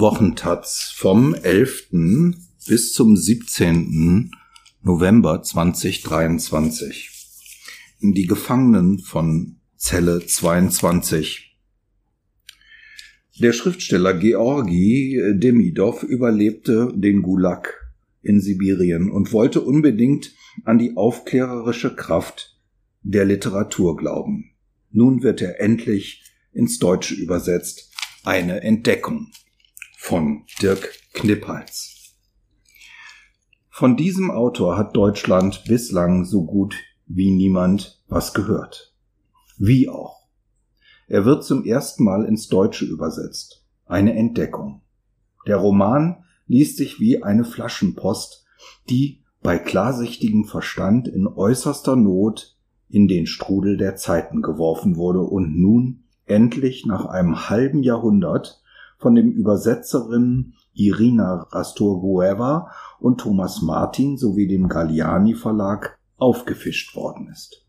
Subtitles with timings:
[0.00, 1.88] Wochentaz vom 11.
[2.68, 4.30] bis zum 17.
[4.82, 7.10] November 2023.
[8.00, 11.58] Die Gefangenen von Zelle 22.
[13.40, 17.74] Der Schriftsteller Georgi Demidov überlebte den Gulag
[18.22, 20.32] in Sibirien und wollte unbedingt
[20.64, 22.56] an die aufklärerische Kraft
[23.02, 24.52] der Literatur glauben.
[24.92, 27.92] Nun wird er endlich ins Deutsche übersetzt.
[28.22, 29.32] Eine Entdeckung
[30.00, 32.14] von Dirk Knippals.
[33.68, 38.94] Von diesem Autor hat Deutschland bislang so gut wie niemand was gehört.
[39.58, 40.28] Wie auch.
[41.08, 43.66] Er wird zum ersten Mal ins Deutsche übersetzt.
[43.86, 44.82] Eine Entdeckung.
[45.46, 48.46] Der Roman liest sich wie eine Flaschenpost,
[48.88, 52.56] die bei klarsichtigem Verstand in äußerster Not
[52.88, 58.62] in den Strudel der Zeiten geworfen wurde und nun endlich nach einem halben Jahrhundert
[58.98, 67.64] von dem Übersetzerinnen Irina Rastorgueva und Thomas Martin sowie dem Galliani Verlag aufgefischt worden ist.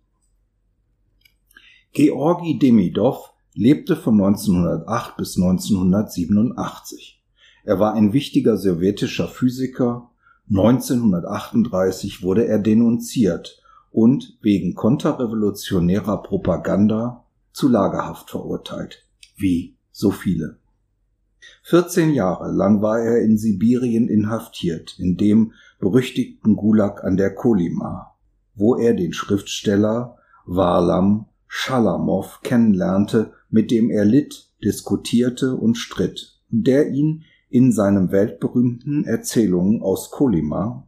[1.94, 7.22] Georgi Demidov lebte von 1908 bis 1987.
[7.64, 10.10] Er war ein wichtiger sowjetischer Physiker.
[10.50, 20.58] 1938 wurde er denunziert und wegen konterrevolutionärer Propaganda zu Lagerhaft verurteilt, wie so viele.
[21.64, 28.16] 14 Jahre lang war er in Sibirien inhaftiert, in dem berüchtigten Gulag an der Kolima,
[28.56, 36.92] wo er den Schriftsteller Warlam Schalamow kennenlernte, mit dem er litt, diskutierte und stritt, der
[36.92, 40.86] ihn in seinem weltberühmten Erzählungen aus Kolima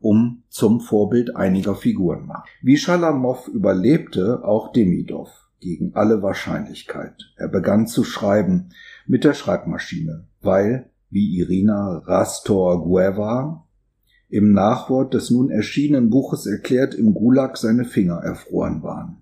[0.00, 2.48] um zum Vorbild einiger Figuren macht.
[2.62, 7.32] Wie Schalamow überlebte auch Demidov gegen alle Wahrscheinlichkeit.
[7.36, 8.70] Er begann zu schreiben
[9.06, 13.66] mit der Schreibmaschine, weil, wie Irina Rastor-Gueva
[14.28, 19.18] im Nachwort des nun erschienenen Buches erklärt, im Gulag seine Finger erfroren waren,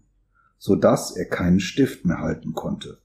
[0.59, 2.99] so dass er keinen Stift mehr halten konnte.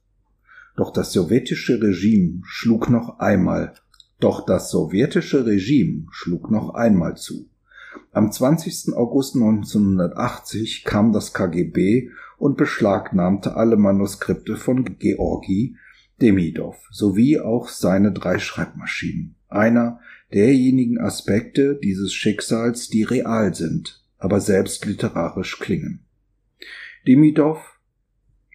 [0.75, 3.73] Doch das sowjetische Regime schlug noch einmal,
[4.19, 7.49] doch das sowjetische Regime schlug noch einmal zu.
[8.15, 8.93] Am 20.
[8.95, 15.77] August 1980 kam das KGB und beschlagnahmte alle Manuskripte von Georgi
[16.21, 19.33] Demidov sowie auch seine drei Schreibmaschinen.
[19.49, 19.99] Einer
[20.31, 26.05] derjenigen Aspekte dieses Schicksals, die real sind, aber selbst literarisch klingen.
[27.07, 27.79] Demidov,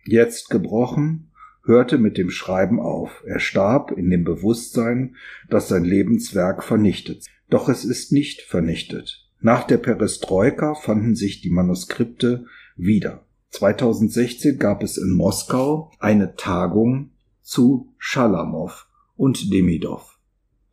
[0.05, 1.33] jetzt gebrochen,
[1.65, 3.25] hörte mit dem Schreiben auf.
[3.27, 5.17] Er starb in dem Bewusstsein,
[5.51, 7.27] dass sein Lebenswerk vernichtet.
[7.51, 9.28] Doch es ist nicht vernichtet.
[9.41, 13.25] Nach der Perestroika fanden sich die Manuskripte wieder.
[13.51, 20.19] 2016 gab es in Moskau eine Tagung zu Schalamow und Demidov.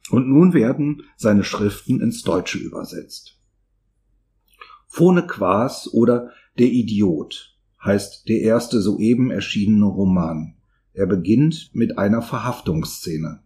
[0.10, 3.40] Und nun werden seine Schriften ins Deutsche übersetzt.
[4.88, 10.56] Phone Quas oder Der Idiot heißt der erste soeben erschienene Roman.
[10.94, 13.44] Er beginnt mit einer Verhaftungsszene.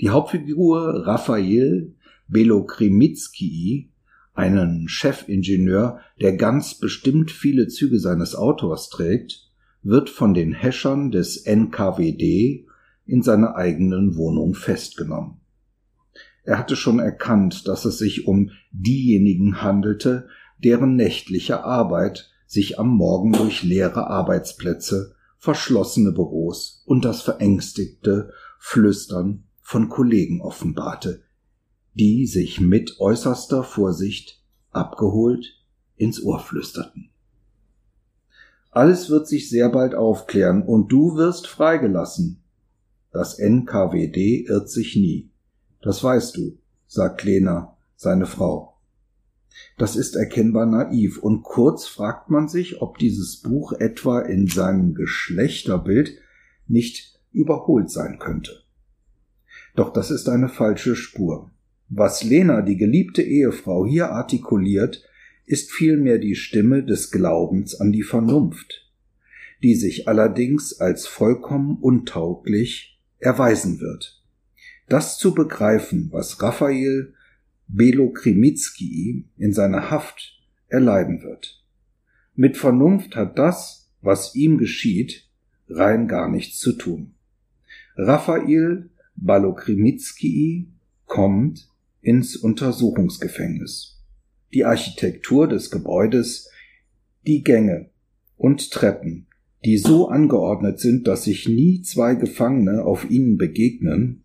[0.00, 1.94] Die Hauptfigur Raphael
[2.28, 3.90] Belokrimitsky
[4.38, 9.50] einen Chefingenieur, der ganz bestimmt viele Züge seines Autors trägt,
[9.82, 12.64] wird von den Häschern des NKWD
[13.04, 15.40] in seiner eigenen Wohnung festgenommen.
[16.44, 20.28] Er hatte schon erkannt, dass es sich um diejenigen handelte,
[20.62, 29.44] deren nächtliche Arbeit sich am Morgen durch leere Arbeitsplätze, verschlossene Büros und das verängstigte Flüstern
[29.60, 31.22] von Kollegen offenbarte,
[31.98, 35.56] die sich mit äußerster Vorsicht abgeholt
[35.96, 37.10] ins Ohr flüsterten.
[38.70, 42.42] Alles wird sich sehr bald aufklären und du wirst freigelassen.
[43.10, 45.30] Das NKWD irrt sich nie.
[45.82, 48.76] Das weißt du, sagt Lena, seine Frau.
[49.76, 54.94] Das ist erkennbar naiv und kurz fragt man sich, ob dieses Buch etwa in seinem
[54.94, 56.16] Geschlechterbild
[56.68, 58.62] nicht überholt sein könnte.
[59.74, 61.50] Doch das ist eine falsche Spur.
[61.90, 65.02] Was Lena, die geliebte Ehefrau, hier artikuliert,
[65.46, 68.86] ist vielmehr die Stimme des Glaubens an die Vernunft,
[69.62, 74.22] die sich allerdings als vollkommen untauglich erweisen wird.
[74.88, 77.14] Das zu begreifen, was Raphael
[77.68, 80.38] Belokrimitsky in seiner Haft
[80.68, 81.62] erleiden wird.
[82.34, 85.26] Mit Vernunft hat das, was ihm geschieht,
[85.68, 87.14] rein gar nichts zu tun.
[87.96, 90.68] Raphael Balokrimitsky
[91.06, 91.68] kommt
[92.00, 94.02] ins Untersuchungsgefängnis.
[94.52, 96.50] Die Architektur des Gebäudes,
[97.26, 97.90] die Gänge
[98.36, 99.26] und Treppen,
[99.64, 104.24] die so angeordnet sind, dass sich nie zwei Gefangene auf ihnen begegnen,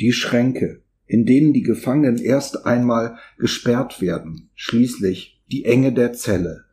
[0.00, 6.64] die Schränke, in denen die Gefangenen erst einmal gesperrt werden, schließlich die Enge der Zelle,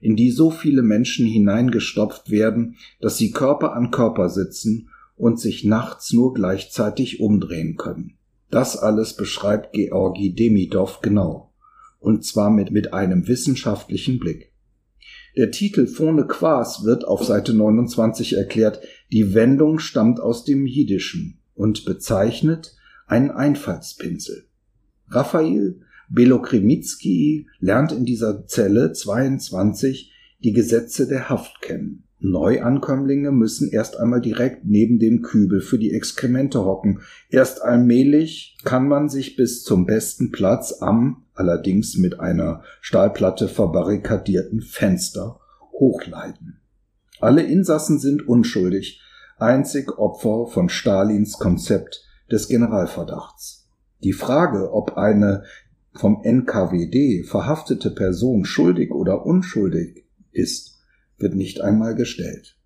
[0.00, 5.64] in die so viele Menschen hineingestopft werden, dass sie Körper an Körper sitzen und sich
[5.64, 8.17] nachts nur gleichzeitig umdrehen können.
[8.50, 11.52] Das alles beschreibt Georgi Demidov genau,
[11.98, 14.52] und zwar mit, mit einem wissenschaftlichen Blick.
[15.36, 18.80] Der Titel Phone Quas wird auf Seite 29 erklärt,
[19.12, 22.74] die Wendung stammt aus dem Jiddischen und bezeichnet
[23.06, 24.48] einen Einfallspinsel.
[25.08, 30.12] Raphael Belokremitski lernt in dieser Zelle 22
[30.42, 32.07] die Gesetze der Haft kennen.
[32.20, 37.00] Neuankömmlinge müssen erst einmal direkt neben dem Kübel für die Exkremente hocken.
[37.28, 44.60] Erst allmählich kann man sich bis zum besten Platz am, allerdings mit einer Stahlplatte verbarrikadierten
[44.60, 45.38] Fenster
[45.72, 46.60] hochleiten.
[47.20, 49.00] Alle Insassen sind unschuldig,
[49.38, 53.68] einzig Opfer von Stalins Konzept des Generalverdachts.
[54.02, 55.44] Die Frage, ob eine
[55.94, 60.77] vom NKWD verhaftete Person schuldig oder unschuldig ist,
[61.18, 62.56] wird nicht einmal gestellt.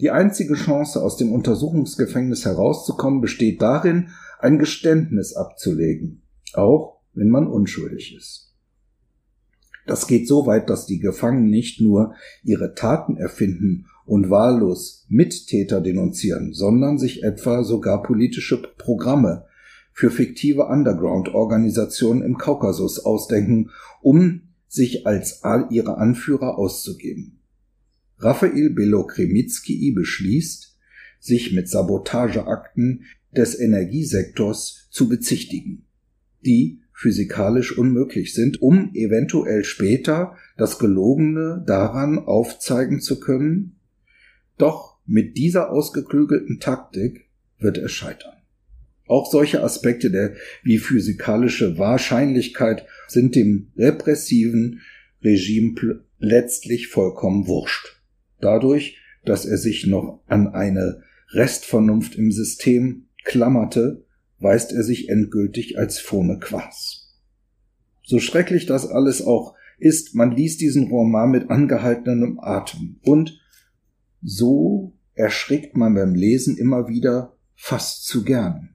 [0.00, 4.08] Die einzige Chance, aus dem Untersuchungsgefängnis herauszukommen, besteht darin,
[4.38, 6.22] ein Geständnis abzulegen,
[6.54, 8.54] auch wenn man unschuldig ist.
[9.86, 12.14] Das geht so weit, dass die Gefangenen nicht nur
[12.44, 19.46] ihre Taten erfinden und wahllos Mittäter denunzieren, sondern sich etwa sogar politische Programme
[19.92, 23.70] für fiktive Underground-Organisationen im Kaukasus ausdenken,
[24.00, 27.39] um sich als all ihre Anführer auszugeben.
[28.20, 30.76] Raphael Belokremitski beschließt,
[31.18, 35.86] sich mit Sabotageakten des Energiesektors zu bezichtigen,
[36.44, 43.80] die physikalisch unmöglich sind, um eventuell später das Gelogene daran aufzeigen zu können.
[44.58, 48.34] Doch mit dieser ausgeklügelten Taktik wird er scheitern.
[49.06, 54.82] Auch solche Aspekte der wie physikalische Wahrscheinlichkeit sind dem repressiven
[55.22, 57.99] Regime letztlich vollkommen wurscht.
[58.40, 64.04] Dadurch, dass er sich noch an eine Restvernunft im System klammerte,
[64.38, 67.14] weist er sich endgültig als Phone Quas.
[68.02, 73.40] So schrecklich das alles auch ist, man liest diesen Roman mit angehaltenem Atem und
[74.22, 78.70] so erschrickt man beim Lesen immer wieder fast zu gern.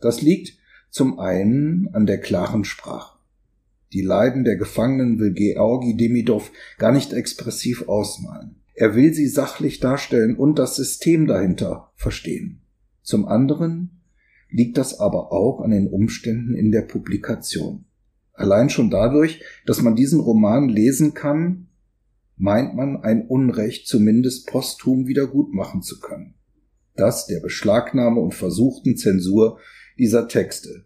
[0.00, 0.58] Das liegt
[0.90, 3.18] zum einen an der klaren Sprache.
[3.92, 8.56] Die Leiden der Gefangenen will Georgi Demidov gar nicht expressiv ausmalen.
[8.78, 12.60] Er will sie sachlich darstellen und das System dahinter verstehen.
[13.02, 14.02] Zum anderen
[14.50, 17.86] liegt das aber auch an den Umständen in der Publikation.
[18.34, 21.68] Allein schon dadurch, dass man diesen Roman lesen kann,
[22.36, 26.34] meint man ein Unrecht zumindest posthum wiedergutmachen zu können.
[26.96, 29.58] Das der Beschlagnahme und versuchten Zensur
[29.98, 30.84] dieser Texte,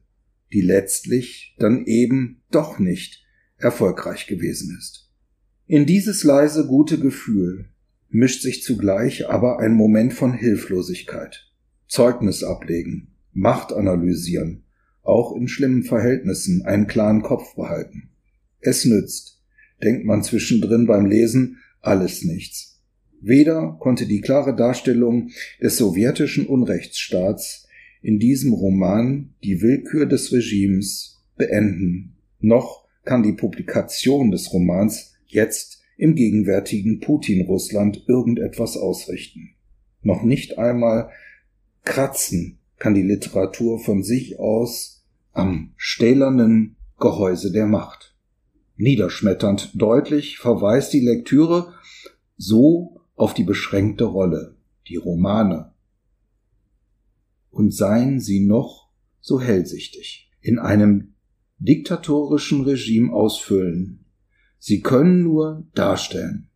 [0.52, 3.24] die letztlich dann eben doch nicht
[3.56, 5.10] erfolgreich gewesen ist.
[5.66, 7.70] In dieses leise gute Gefühl
[8.10, 11.50] mischt sich zugleich aber ein Moment von Hilflosigkeit.
[11.86, 14.64] Zeugnis ablegen, Macht analysieren,
[15.02, 18.10] auch in schlimmen Verhältnissen einen klaren Kopf behalten.
[18.60, 19.40] Es nützt,
[19.82, 22.80] denkt man zwischendrin beim Lesen, alles nichts.
[23.20, 25.30] Weder konnte die klare Darstellung
[25.62, 27.68] des sowjetischen Unrechtsstaats
[28.02, 35.79] in diesem Roman die Willkür des Regimes beenden, noch kann die Publikation des Romans jetzt
[36.00, 39.50] im gegenwärtigen Putin-Russland irgendetwas ausrichten.
[40.02, 41.10] Noch nicht einmal
[41.84, 48.16] kratzen kann die Literatur von sich aus am stählernen Gehäuse der Macht.
[48.76, 51.74] Niederschmetternd deutlich verweist die Lektüre
[52.38, 54.56] so auf die beschränkte Rolle,
[54.88, 55.74] die Romane,
[57.50, 58.88] und seien sie noch
[59.20, 61.12] so hellsichtig, in einem
[61.58, 63.99] diktatorischen Regime ausfüllen.
[64.62, 66.46] Sie können nur darstellen.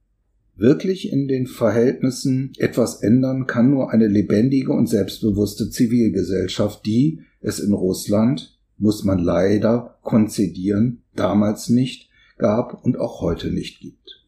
[0.56, 7.58] Wirklich in den Verhältnissen etwas ändern kann nur eine lebendige und selbstbewusste Zivilgesellschaft, die es
[7.58, 14.22] in Russland, muss man leider konzedieren, damals nicht gab und auch heute nicht gibt.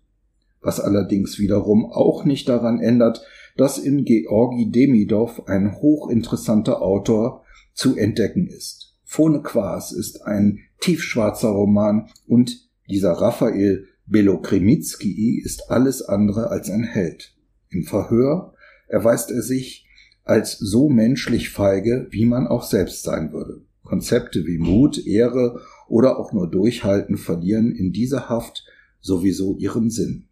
[0.62, 3.24] Was allerdings wiederum auch nicht daran ändert,
[3.56, 8.94] dass in Georgi Demidov ein hochinteressanter Autor zu entdecken ist.
[9.04, 16.84] Phone Quas ist ein tiefschwarzer Roman und dieser Raphael Belokremitski ist alles andere als ein
[16.84, 17.34] Held.
[17.70, 18.54] Im Verhör
[18.86, 19.86] erweist er sich
[20.24, 23.62] als so menschlich feige, wie man auch selbst sein würde.
[23.82, 28.64] Konzepte wie Mut, Ehre oder auch nur Durchhalten verlieren in dieser Haft
[29.00, 30.26] sowieso ihren Sinn.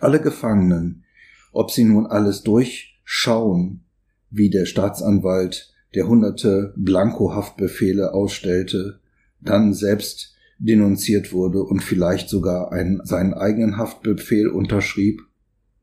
[0.00, 1.04] Alle Gefangenen,
[1.52, 3.84] ob sie nun alles durchschauen,
[4.30, 9.00] wie der Staatsanwalt der hunderte Blankohaftbefehle ausstellte,
[9.40, 15.20] dann selbst denunziert wurde und vielleicht sogar einen, seinen eigenen Haftbefehl unterschrieb,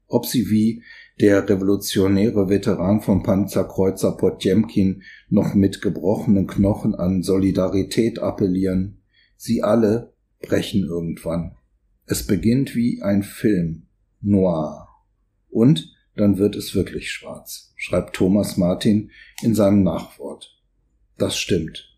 [0.07, 0.83] ob sie wie
[1.19, 9.01] der revolutionäre Veteran vom Panzerkreuzer Potjemkin noch mit gebrochenen Knochen an Solidarität appellieren,
[9.37, 11.55] sie alle brechen irgendwann.
[12.05, 13.87] Es beginnt wie ein Film,
[14.21, 14.89] noir.
[15.49, 20.61] Und dann wird es wirklich schwarz, schreibt Thomas Martin in seinem Nachwort.
[21.17, 21.94] Das stimmt.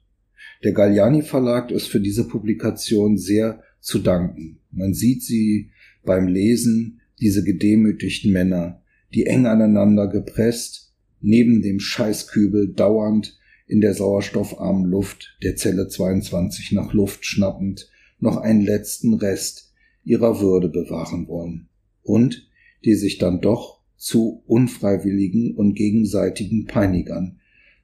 [0.63, 4.59] Der Galliani Verlag ist für diese Publikation sehr zu danken.
[4.71, 5.71] Man sieht sie
[6.03, 8.81] beim Lesen, diese gedemütigten Männer,
[9.13, 13.37] die eng aneinander gepresst, neben dem Scheißkübel dauernd
[13.67, 19.73] in der sauerstoffarmen Luft der Zelle 22 nach Luft schnappend, noch einen letzten Rest
[20.03, 21.67] ihrer Würde bewahren wollen
[22.01, 22.49] und
[22.85, 27.39] die sich dann doch zu unfreiwilligen und gegenseitigen Peinigern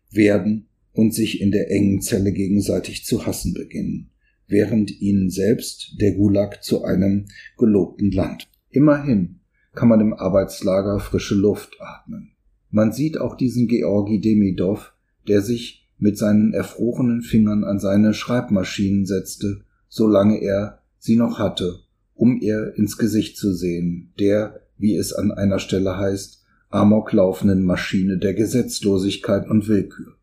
[0.10, 4.12] werden und sich in der engen Zelle gegenseitig zu hassen beginnen,
[4.48, 7.26] während ihnen selbst der Gulag zu einem
[7.58, 8.48] gelobten Land.
[8.70, 9.40] Immerhin
[9.74, 12.32] kann man im Arbeitslager frische Luft atmen.
[12.70, 14.94] Man sieht auch diesen Georgi Demidov,
[15.28, 21.80] der sich mit seinen erfrorenen Fingern an seine Schreibmaschinen setzte, solange er sie noch hatte,
[22.14, 28.18] um ihr ins Gesicht zu sehen, der, wie es an einer Stelle heißt, amoklaufenden Maschine
[28.18, 30.16] der Gesetzlosigkeit und Willkür.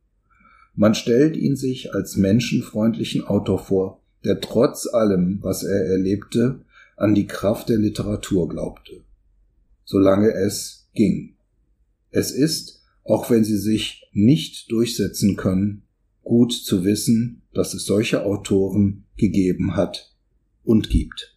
[0.74, 6.60] Man stellt ihn sich als menschenfreundlichen Autor vor, der trotz allem, was er erlebte,
[6.96, 9.02] an die Kraft der Literatur glaubte.
[9.84, 11.34] Solange es ging.
[12.10, 15.82] Es ist, auch wenn sie sich nicht durchsetzen können,
[16.22, 20.12] gut zu wissen, dass es solche Autoren gegeben hat
[20.64, 21.36] und gibt.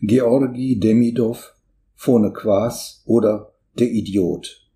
[0.00, 1.54] Georgi Demidov,
[1.94, 4.68] Phone Quas oder Der Idiot.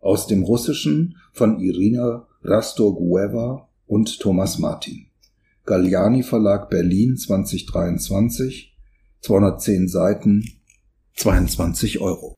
[0.00, 5.06] Aus dem Russischen von Irina Rastorgueva und Thomas Martin.
[5.66, 8.76] Galliani Verlag Berlin 2023,
[9.20, 10.44] 210 Seiten,
[11.16, 12.37] 22 Euro.